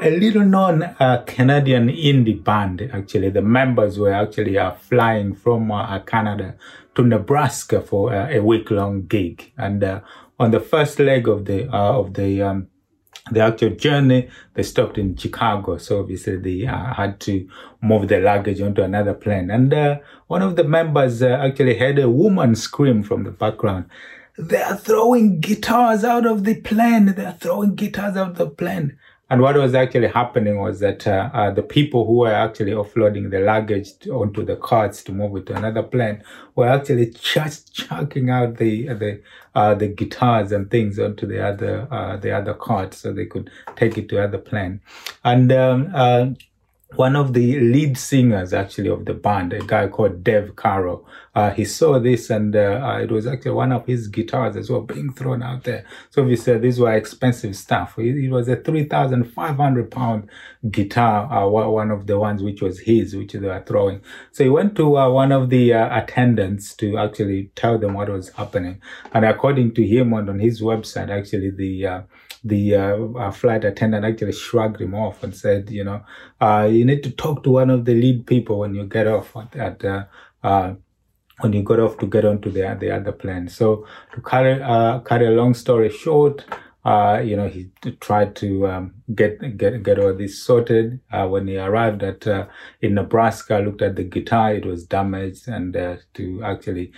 a 0.00 0.10
little 0.10 0.44
known 0.44 0.82
uh, 0.82 1.22
Canadian 1.26 1.88
indie 1.88 2.42
band. 2.42 2.88
Actually, 2.92 3.30
the 3.30 3.42
members 3.42 3.98
were 3.98 4.12
actually 4.12 4.56
uh, 4.56 4.72
flying 4.72 5.34
from 5.34 5.70
uh, 5.70 5.98
Canada 6.00 6.56
to 6.94 7.02
Nebraska 7.02 7.80
for 7.80 8.14
uh, 8.14 8.28
a 8.30 8.40
week 8.40 8.70
long 8.70 9.06
gig. 9.06 9.52
And 9.58 9.84
uh, 9.84 10.00
on 10.38 10.52
the 10.52 10.60
first 10.60 10.98
leg 10.98 11.28
of 11.28 11.44
the 11.44 11.68
uh, 11.68 11.98
of 11.98 12.14
the 12.14 12.42
um, 12.42 12.68
the 13.30 13.40
actual 13.40 13.70
journey, 13.70 14.30
they 14.54 14.62
stopped 14.62 14.96
in 14.96 15.16
Chicago. 15.16 15.76
So 15.76 16.00
obviously 16.00 16.36
they 16.38 16.64
had 16.64 17.20
to 17.20 17.48
move 17.82 18.08
the 18.08 18.18
luggage 18.20 18.60
onto 18.62 18.82
another 18.82 19.14
plane. 19.14 19.50
And 19.50 20.00
one 20.26 20.42
of 20.42 20.56
the 20.56 20.64
members 20.64 21.22
actually 21.22 21.78
heard 21.78 21.98
a 21.98 22.08
woman 22.08 22.54
scream 22.54 23.02
from 23.02 23.24
the 23.24 23.30
background 23.30 23.84
they 24.38 24.62
are 24.62 24.76
throwing 24.76 25.40
guitars 25.40 26.02
out 26.02 26.24
of 26.26 26.44
the 26.44 26.54
plane. 26.60 27.14
They 27.14 27.26
are 27.26 27.36
throwing 27.38 27.74
guitars 27.74 28.16
out 28.16 28.30
of 28.30 28.38
the 28.38 28.48
plane. 28.48 28.96
And 29.30 29.40
what 29.40 29.56
was 29.56 29.76
actually 29.76 30.08
happening 30.08 30.58
was 30.58 30.80
that 30.80 31.06
uh, 31.06 31.30
uh, 31.32 31.50
the 31.52 31.62
people 31.62 32.04
who 32.04 32.18
were 32.18 32.32
actually 32.32 32.72
offloading 32.72 33.30
the 33.30 33.38
luggage 33.38 34.08
onto 34.08 34.44
the 34.44 34.56
carts 34.56 35.04
to 35.04 35.12
move 35.12 35.36
it 35.36 35.46
to 35.46 35.56
another 35.56 35.84
plane 35.84 36.24
were 36.56 36.66
actually 36.66 37.10
just 37.10 37.72
chucking 37.72 38.28
out 38.28 38.56
the 38.56 38.88
the 38.88 39.22
uh, 39.54 39.74
the 39.74 39.86
guitars 39.86 40.50
and 40.50 40.68
things 40.68 40.98
onto 40.98 41.26
the 41.26 41.40
other 41.40 41.86
uh, 41.92 42.16
the 42.16 42.32
other 42.32 42.54
carts 42.54 42.98
so 42.98 43.12
they 43.12 43.26
could 43.26 43.50
take 43.76 43.96
it 43.96 44.08
to 44.08 44.20
other 44.22 44.38
plane. 44.38 44.80
And 45.22 45.52
um, 45.52 45.92
uh, 45.94 46.26
one 46.96 47.16
of 47.16 47.32
the 47.32 47.60
lead 47.60 47.96
singers 47.96 48.52
actually 48.52 48.88
of 48.88 49.04
the 49.04 49.14
band, 49.14 49.52
a 49.52 49.60
guy 49.60 49.86
called 49.88 50.24
Dave 50.24 50.56
Carroll, 50.56 51.06
uh, 51.32 51.50
he 51.50 51.64
saw 51.64 51.98
this 52.00 52.28
and 52.28 52.56
uh, 52.56 52.80
uh, 52.82 52.98
it 52.98 53.10
was 53.10 53.24
actually 53.24 53.52
one 53.52 53.70
of 53.70 53.86
his 53.86 54.08
guitars 54.08 54.56
as 54.56 54.68
well 54.68 54.80
being 54.80 55.12
thrown 55.12 55.42
out 55.42 55.62
there. 55.62 55.84
So 56.10 56.22
obviously 56.22 56.58
these 56.58 56.80
were 56.80 56.92
expensive 56.92 57.54
stuff. 57.56 57.94
It, 57.98 58.30
was 58.30 58.48
a 58.48 58.56
3,500 58.56 59.90
pound 59.90 60.28
guitar, 60.70 61.32
uh, 61.32 61.46
one 61.48 61.92
of 61.92 62.08
the 62.08 62.18
ones 62.18 62.42
which 62.42 62.62
was 62.62 62.80
his, 62.80 63.14
which 63.14 63.32
they 63.32 63.38
were 63.38 63.62
throwing. 63.64 64.00
So 64.32 64.42
he 64.42 64.50
went 64.50 64.74
to 64.76 64.98
uh, 64.98 65.08
one 65.10 65.30
of 65.30 65.50
the 65.50 65.72
uh, 65.72 66.02
attendants 66.02 66.74
to 66.76 66.98
actually 66.98 67.52
tell 67.54 67.78
them 67.78 67.94
what 67.94 68.08
was 68.08 68.30
happening. 68.30 68.80
And 69.12 69.24
according 69.24 69.74
to 69.74 69.86
him 69.86 70.12
on, 70.12 70.28
on 70.28 70.40
his 70.40 70.60
website, 70.60 71.10
actually 71.10 71.50
the 71.50 72.04
the 72.42 73.30
flight 73.34 73.64
attendant 73.64 74.02
actually 74.02 74.32
shrugged 74.32 74.80
him 74.80 74.94
off 74.94 75.22
and 75.22 75.36
said, 75.36 75.68
you 75.68 75.84
know, 75.84 76.02
you 76.80 76.86
need 76.90 77.02
to 77.02 77.10
talk 77.10 77.42
to 77.44 77.50
one 77.50 77.70
of 77.70 77.84
the 77.84 77.94
lead 77.94 78.26
people 78.26 78.60
when 78.60 78.74
you 78.74 78.84
get 78.86 79.06
off 79.06 79.36
at, 79.36 79.56
at 79.56 79.84
uh, 79.84 80.04
uh 80.42 80.72
when 81.40 81.52
you 81.52 81.62
got 81.62 81.80
off 81.80 81.98
to 81.98 82.06
get 82.06 82.24
onto 82.24 82.50
the 82.50 82.64
the 82.80 82.90
other 82.90 83.12
plane. 83.12 83.48
So 83.48 83.86
to 84.14 84.20
carry 84.22 84.62
uh, 84.62 85.00
carry 85.00 85.26
a 85.26 85.36
long 85.40 85.52
story 85.54 85.90
short, 85.90 86.44
uh, 86.82 87.20
you 87.22 87.36
know, 87.36 87.46
he 87.46 87.70
tried 88.00 88.34
to 88.36 88.66
um, 88.66 88.94
get 89.14 89.58
get 89.58 89.82
get 89.82 89.98
all 89.98 90.14
this 90.14 90.42
sorted. 90.42 90.98
Uh, 91.12 91.26
when 91.26 91.46
he 91.46 91.58
arrived 91.58 92.02
at 92.02 92.26
uh, 92.26 92.46
in 92.80 92.94
Nebraska, 92.94 93.58
looked 93.58 93.82
at 93.82 93.96
the 93.96 94.02
guitar; 94.04 94.54
it 94.54 94.64
was 94.64 94.86
damaged, 94.86 95.46
and 95.46 95.76
uh, 95.76 95.96
to 96.14 96.42
actually 96.42 96.90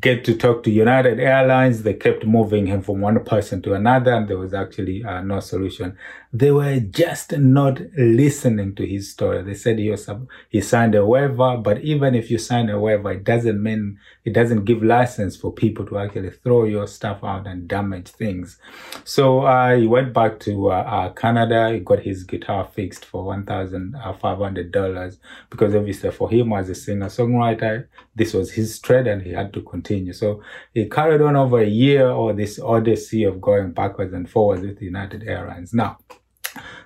get 0.00 0.24
to 0.24 0.34
talk 0.34 0.62
to 0.62 0.70
United 0.70 1.20
Airlines, 1.20 1.82
they 1.82 1.92
kept 1.92 2.24
moving 2.24 2.66
him 2.66 2.80
from 2.80 3.02
one 3.02 3.22
person 3.24 3.60
to 3.62 3.74
another, 3.74 4.14
and 4.14 4.26
there 4.26 4.38
was 4.38 4.54
actually 4.54 5.04
uh, 5.04 5.20
no 5.20 5.40
solution. 5.40 5.98
They 6.32 6.50
were 6.50 6.80
just 6.80 7.36
not 7.36 7.80
listening 7.96 8.74
to 8.76 8.86
his 8.86 9.10
story. 9.10 9.42
They 9.42 9.54
said 9.54 9.78
he 9.78 9.90
was 9.90 10.08
he 10.48 10.62
signed 10.62 10.94
a 10.94 11.04
waiver, 11.04 11.58
but 11.58 11.82
even 11.82 12.14
if 12.14 12.30
you 12.30 12.38
sign 12.38 12.70
a 12.70 12.80
waiver, 12.80 13.12
it 13.12 13.24
doesn't 13.24 13.62
mean 13.62 13.98
it 14.24 14.32
doesn't 14.32 14.64
give 14.64 14.82
license 14.82 15.36
for 15.36 15.52
people 15.52 15.84
to 15.86 15.98
actually 15.98 16.30
throw 16.30 16.64
your 16.64 16.86
stuff 16.86 17.22
out 17.22 17.46
and 17.46 17.68
damage 17.68 18.08
things. 18.08 18.58
So 19.04 19.25
uh, 19.40 19.76
he 19.76 19.86
went 19.86 20.12
back 20.12 20.40
to 20.40 20.70
uh, 20.70 21.12
Canada 21.12 21.70
he 21.72 21.80
got 21.80 22.00
his 22.00 22.24
guitar 22.24 22.64
fixed 22.64 23.04
for 23.04 23.24
$1,500 23.24 25.18
because 25.50 25.74
obviously 25.74 26.10
for 26.10 26.30
him 26.30 26.52
as 26.52 26.68
a 26.68 26.74
singer 26.74 27.06
songwriter, 27.06 27.86
this 28.14 28.34
was 28.34 28.52
his 28.52 28.78
trade 28.78 29.06
and 29.06 29.22
he 29.22 29.32
had 29.32 29.52
to 29.52 29.62
continue. 29.62 30.12
So 30.12 30.42
he 30.74 30.88
carried 30.88 31.20
on 31.20 31.36
over 31.36 31.60
a 31.60 31.66
year 31.66 32.08
or 32.08 32.32
this 32.32 32.58
odyssey 32.58 33.24
of 33.24 33.40
going 33.40 33.72
backwards 33.72 34.12
and 34.12 34.28
forwards 34.28 34.62
with 34.62 34.82
United 34.82 35.22
Airlines. 35.26 35.72
Now, 35.72 35.98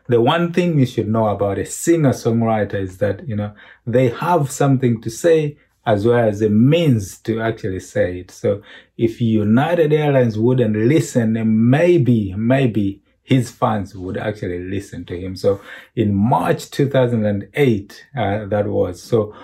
the 0.09 0.21
one 0.21 0.53
thing 0.53 0.79
you 0.79 0.87
should 0.87 1.09
know 1.09 1.29
about 1.29 1.59
a 1.59 1.67
singer 1.67 2.11
songwriter 2.11 2.75
is 2.75 2.99
that, 2.99 3.27
you 3.29 3.37
know, 3.37 3.55
they 3.87 4.09
have 4.09 4.51
something 4.51 5.01
to 5.03 5.11
say 5.11 5.57
as 5.91 6.07
well 6.07 6.29
as 6.29 6.41
a 6.41 6.49
means 6.49 7.19
to 7.19 7.41
actually 7.41 7.81
say 7.81 8.21
it. 8.21 8.31
So 8.31 8.63
if 8.97 9.21
United 9.21 9.93
Airlines 9.93 10.39
wouldn't 10.39 10.77
listen, 10.77 11.29
maybe, 11.69 12.33
maybe 12.35 13.03
his 13.25 13.51
fans 13.51 13.97
would 13.97 14.17
actually 14.17 14.61
listen 14.61 15.05
to 15.07 15.19
him. 15.19 15.35
So 15.35 15.61
in 15.97 16.15
March 16.15 16.71
2008, 16.71 18.07
uh, 18.17 18.47
that 18.47 18.67
was 18.67 19.03
so. 19.03 19.35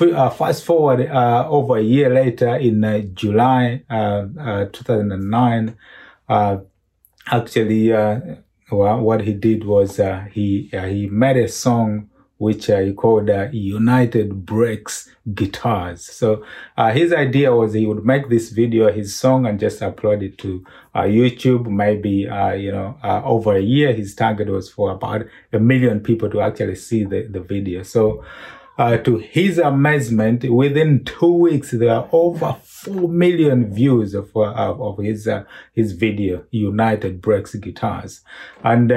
Uh, 0.00 0.28
fast 0.28 0.64
forward 0.64 1.08
uh, 1.08 1.46
over 1.48 1.76
a 1.76 1.80
year 1.80 2.10
later, 2.10 2.56
in 2.56 2.82
uh, 2.82 2.98
July 3.14 3.84
uh, 3.88 4.26
uh, 4.38 4.64
2009, 4.72 5.76
actually, 7.28 7.92
well, 7.92 9.00
what 9.00 9.20
he 9.20 9.32
did 9.32 9.64
was 9.64 10.00
he 10.32 10.68
he 10.72 11.08
made 11.08 11.36
a 11.36 11.48
song 11.48 12.10
which 12.38 12.68
uh, 12.68 12.80
he 12.80 12.92
called 12.92 13.30
uh, 13.30 13.48
United 13.50 14.44
Breaks 14.44 15.08
Guitars. 15.34 16.04
So 16.04 16.44
uh, 16.76 16.92
his 16.92 17.12
idea 17.12 17.54
was 17.54 17.72
he 17.72 17.86
would 17.86 18.04
make 18.04 18.28
this 18.28 18.50
video, 18.50 18.92
his 18.92 19.14
song, 19.14 19.46
and 19.46 19.58
just 19.58 19.80
upload 19.80 20.22
it 20.22 20.38
to 20.38 20.64
uh, 20.94 21.02
YouTube. 21.02 21.66
Maybe 21.66 22.28
uh, 22.28 22.52
you 22.52 22.72
know 22.72 22.98
uh, 23.02 23.22
over 23.24 23.56
a 23.56 23.60
year, 23.60 23.92
his 23.92 24.14
target 24.14 24.48
was 24.48 24.70
for 24.70 24.90
about 24.90 25.26
a 25.52 25.58
million 25.58 26.00
people 26.00 26.30
to 26.30 26.40
actually 26.40 26.76
see 26.76 27.04
the 27.04 27.22
the 27.22 27.40
video. 27.40 27.82
So. 27.82 28.24
to 28.78 29.16
his 29.16 29.56
amazement, 29.56 30.44
within 30.50 31.02
two 31.02 31.32
weeks, 31.32 31.70
there 31.70 31.94
are 31.94 32.08
over 32.12 32.58
four 32.62 33.08
million 33.08 33.72
views 33.72 34.12
of 34.12 34.36
of, 34.36 34.82
of 34.82 34.98
his 34.98 35.26
his 35.72 35.92
video, 35.92 36.44
United 36.50 37.22
Breaks 37.22 37.54
Guitars, 37.54 38.20
and 38.62 38.92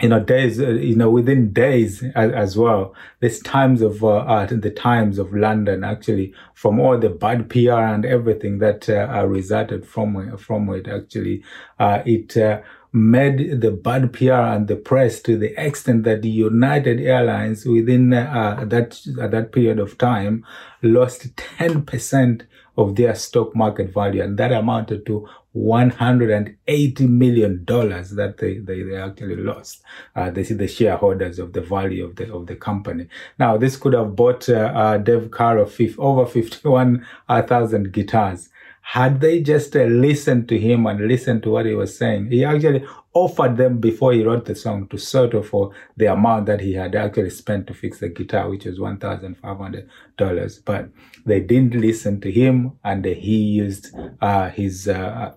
you 0.00 0.08
know 0.08 0.20
days 0.20 0.60
uh, 0.60 0.70
you 0.70 0.96
know 0.96 1.10
within 1.10 1.52
days 1.52 2.02
as, 2.14 2.32
as 2.32 2.56
well. 2.56 2.94
There's 3.20 3.40
times 3.40 3.80
of 3.82 4.04
uh, 4.04 4.46
the 4.46 4.70
times 4.70 5.18
of 5.18 5.32
london 5.32 5.84
actually 5.84 6.34
from 6.54 6.80
all 6.80 6.98
the 6.98 7.10
bad 7.10 7.48
pr 7.48 7.70
and 7.70 8.04
everything 8.04 8.58
that 8.58 8.88
uh, 8.88 9.26
resulted 9.26 9.86
from 9.86 10.36
from 10.36 10.68
it 10.70 10.88
actually. 10.88 11.44
Uh, 11.78 12.02
it 12.04 12.36
uh, 12.36 12.60
made 12.94 13.60
the 13.60 13.72
bad 13.72 14.12
PR 14.12 14.32
and 14.32 14.68
the 14.68 14.76
press 14.76 15.20
to 15.20 15.36
the 15.36 15.52
extent 15.60 16.04
that 16.04 16.22
the 16.22 16.28
United 16.28 17.00
Airlines 17.00 17.66
within 17.66 18.14
uh, 18.14 18.64
that 18.68 19.00
that 19.04 19.50
period 19.50 19.80
of 19.80 19.98
time 19.98 20.46
lost 20.80 21.34
10% 21.34 22.46
of 22.76 22.96
their 22.96 23.14
stock 23.14 23.54
market 23.54 23.92
value 23.92 24.22
and 24.22 24.38
that 24.38 24.52
amounted 24.52 25.06
to 25.06 25.28
180 25.52 27.06
million 27.06 27.64
dollars 27.64 28.10
that 28.10 28.38
they, 28.38 28.58
they, 28.58 28.82
they 28.82 28.96
actually 28.96 29.36
lost. 29.36 29.82
Uh, 30.16 30.28
they 30.30 30.42
see 30.42 30.54
the 30.54 30.66
shareholders 30.66 31.38
of 31.38 31.52
the 31.52 31.60
value 31.60 32.04
of 32.04 32.16
the 32.16 32.32
of 32.34 32.46
the 32.46 32.56
company. 32.56 33.06
Now 33.38 33.56
this 33.56 33.76
could 33.76 33.92
have 33.92 34.16
bought 34.16 34.48
uh, 34.48 34.72
uh, 34.74 34.98
Dave 34.98 35.30
Carroll 35.30 35.70
over 35.98 36.26
51,000 36.26 37.92
guitars 37.92 38.48
had 38.86 39.18
they 39.22 39.40
just 39.40 39.74
uh, 39.74 39.84
listened 39.84 40.46
to 40.46 40.58
him 40.58 40.84
and 40.86 41.08
listened 41.08 41.42
to 41.42 41.50
what 41.50 41.64
he 41.64 41.74
was 41.74 41.96
saying, 41.96 42.30
he 42.30 42.44
actually 42.44 42.84
offered 43.14 43.56
them 43.56 43.78
before 43.78 44.12
he 44.12 44.22
wrote 44.24 44.44
the 44.44 44.54
song 44.54 44.88
to 44.88 44.98
settle 44.98 45.42
for 45.42 45.70
the 45.96 46.06
amount 46.06 46.46
that 46.46 46.60
he 46.60 46.74
had 46.74 46.94
actually 46.96 47.30
spent 47.30 47.66
to 47.68 47.74
fix 47.74 48.00
the 48.00 48.08
guitar, 48.08 48.50
which 48.50 48.64
was 48.64 48.78
$1,500. 48.78 50.64
But 50.64 50.90
they 51.24 51.40
didn't 51.40 51.74
listen 51.74 52.20
to 52.20 52.30
him 52.30 52.72
and 52.82 53.04
he 53.04 53.36
used 53.36 53.94
uh, 54.20 54.50
his 54.50 54.88
uh, 54.88 55.32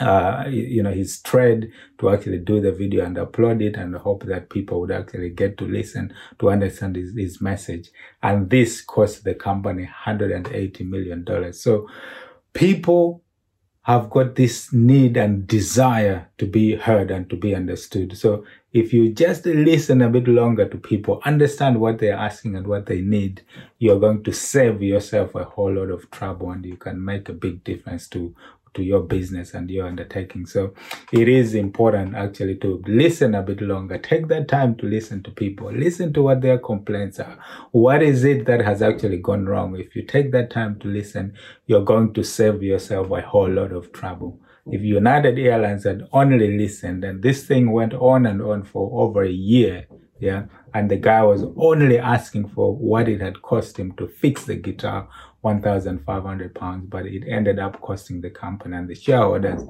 uh, 0.00 0.44
you 0.48 0.82
know, 0.82 0.92
his 0.92 1.20
trade 1.20 1.70
to 1.98 2.10
actually 2.10 2.38
do 2.38 2.60
the 2.60 2.72
video 2.72 3.04
and 3.04 3.16
upload 3.16 3.62
it 3.62 3.76
and 3.76 3.94
hope 3.94 4.24
that 4.24 4.48
people 4.48 4.80
would 4.80 4.90
actually 4.90 5.28
get 5.28 5.58
to 5.58 5.64
listen 5.64 6.12
to 6.38 6.50
understand 6.50 6.96
his, 6.96 7.14
his 7.14 7.42
message. 7.42 7.90
And 8.22 8.48
this 8.48 8.80
cost 8.80 9.24
the 9.24 9.34
company 9.34 9.88
$180 10.06 10.88
million. 10.88 11.52
So 11.52 11.88
people 12.54 13.21
have 13.82 14.08
got 14.10 14.36
this 14.36 14.72
need 14.72 15.16
and 15.16 15.46
desire 15.46 16.28
to 16.38 16.46
be 16.46 16.76
heard 16.76 17.10
and 17.10 17.28
to 17.28 17.36
be 17.36 17.54
understood. 17.54 18.16
So 18.16 18.44
if 18.72 18.92
you 18.92 19.12
just 19.12 19.44
listen 19.44 20.02
a 20.02 20.08
bit 20.08 20.28
longer 20.28 20.68
to 20.68 20.78
people, 20.78 21.20
understand 21.24 21.80
what 21.80 21.98
they're 21.98 22.16
asking 22.16 22.54
and 22.54 22.66
what 22.66 22.86
they 22.86 23.00
need, 23.00 23.42
you're 23.78 23.98
going 23.98 24.22
to 24.22 24.32
save 24.32 24.82
yourself 24.82 25.34
a 25.34 25.44
whole 25.44 25.74
lot 25.74 25.90
of 25.90 26.08
trouble 26.12 26.52
and 26.52 26.64
you 26.64 26.76
can 26.76 27.04
make 27.04 27.28
a 27.28 27.32
big 27.32 27.64
difference 27.64 28.06
to 28.08 28.34
to 28.74 28.82
your 28.82 29.00
business 29.00 29.54
and 29.54 29.70
your 29.70 29.86
undertaking. 29.86 30.46
So 30.46 30.74
it 31.12 31.28
is 31.28 31.54
important 31.54 32.14
actually 32.14 32.56
to 32.56 32.82
listen 32.86 33.34
a 33.34 33.42
bit 33.42 33.60
longer. 33.60 33.98
Take 33.98 34.28
that 34.28 34.48
time 34.48 34.76
to 34.76 34.86
listen 34.86 35.22
to 35.24 35.30
people. 35.30 35.70
Listen 35.72 36.12
to 36.14 36.22
what 36.22 36.40
their 36.40 36.58
complaints 36.58 37.20
are. 37.20 37.38
What 37.72 38.02
is 38.02 38.24
it 38.24 38.46
that 38.46 38.62
has 38.62 38.82
actually 38.82 39.18
gone 39.18 39.46
wrong? 39.46 39.76
If 39.76 39.94
you 39.94 40.02
take 40.02 40.32
that 40.32 40.50
time 40.50 40.78
to 40.80 40.88
listen, 40.88 41.34
you're 41.66 41.84
going 41.84 42.14
to 42.14 42.24
save 42.24 42.62
yourself 42.62 43.10
a 43.10 43.20
whole 43.20 43.50
lot 43.50 43.72
of 43.72 43.92
trouble. 43.92 44.40
If 44.66 44.82
United 44.82 45.38
Airlines 45.38 45.84
had 45.84 46.06
only 46.12 46.56
listened 46.56 47.04
and 47.04 47.22
this 47.22 47.46
thing 47.46 47.72
went 47.72 47.94
on 47.94 48.26
and 48.26 48.40
on 48.40 48.62
for 48.62 49.02
over 49.02 49.24
a 49.24 49.30
year, 49.30 49.86
yeah, 50.22 50.44
and 50.72 50.88
the 50.88 50.96
guy 50.96 51.24
was 51.24 51.42
only 51.56 51.98
asking 51.98 52.48
for 52.50 52.76
what 52.76 53.08
it 53.08 53.20
had 53.20 53.42
cost 53.42 53.76
him 53.76 53.90
to 53.96 54.06
fix 54.06 54.44
the 54.44 54.54
guitar 54.54 55.08
1,500 55.40 56.54
pounds, 56.54 56.86
but 56.88 57.06
it 57.06 57.24
ended 57.28 57.58
up 57.58 57.80
costing 57.80 58.20
the 58.20 58.30
company 58.30 58.76
and 58.76 58.88
the 58.88 58.94
shareholders 58.94 59.62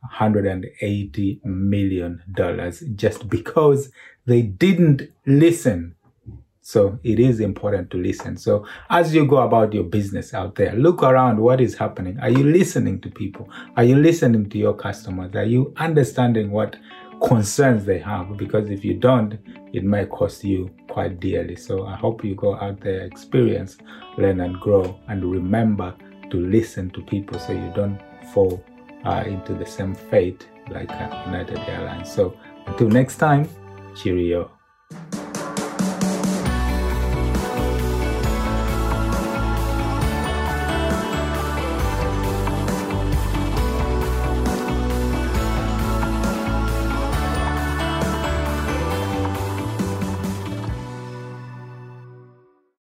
180 0.00 1.40
million 1.44 2.20
dollars 2.32 2.82
just 2.96 3.28
because 3.28 3.92
they 4.26 4.42
didn't 4.42 5.02
listen. 5.26 5.94
So 6.60 6.98
it 7.04 7.20
is 7.20 7.38
important 7.38 7.92
to 7.92 7.96
listen. 7.96 8.36
So 8.36 8.66
as 8.90 9.14
you 9.14 9.26
go 9.26 9.36
about 9.38 9.72
your 9.72 9.84
business 9.84 10.34
out 10.34 10.56
there, 10.56 10.74
look 10.74 11.04
around 11.04 11.38
what 11.38 11.60
is 11.60 11.76
happening. 11.76 12.18
Are 12.18 12.30
you 12.30 12.42
listening 12.42 13.00
to 13.02 13.10
people? 13.10 13.48
Are 13.76 13.84
you 13.84 13.94
listening 13.94 14.50
to 14.50 14.58
your 14.58 14.74
customers? 14.74 15.36
Are 15.36 15.44
you 15.44 15.72
understanding 15.76 16.50
what 16.50 16.74
concerns 17.22 17.84
they 17.84 17.98
have 17.98 18.36
because 18.36 18.70
if 18.70 18.84
you 18.84 18.94
don't, 18.94 19.38
it 19.72 19.84
might 19.84 20.10
cost 20.10 20.44
you 20.44 20.70
quite 20.88 21.20
dearly. 21.20 21.56
So 21.56 21.86
I 21.86 21.96
hope 21.96 22.24
you 22.24 22.34
go 22.34 22.56
out 22.56 22.80
there, 22.80 23.02
experience, 23.02 23.76
learn, 24.16 24.40
and 24.40 24.60
grow, 24.60 24.98
and 25.08 25.24
remember 25.24 25.94
to 26.30 26.36
listen 26.36 26.90
to 26.90 27.02
people 27.02 27.38
so 27.38 27.52
you 27.52 27.72
don't 27.74 28.00
fall 28.32 28.62
uh, 29.04 29.24
into 29.26 29.54
the 29.54 29.66
same 29.66 29.94
fate 29.94 30.48
like 30.70 30.90
uh, 30.90 31.22
United 31.26 31.58
Airlines. 31.58 32.12
So 32.12 32.36
until 32.66 32.88
next 32.88 33.16
time, 33.16 33.48
cheerio. 33.96 34.50